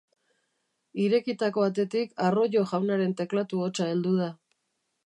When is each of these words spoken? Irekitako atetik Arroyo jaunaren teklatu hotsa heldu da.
Irekitako 1.03 1.67
atetik 1.67 2.17
Arroyo 2.29 2.65
jaunaren 2.73 3.17
teklatu 3.21 3.65
hotsa 3.69 3.93
heldu 3.93 4.19
da. 4.25 4.37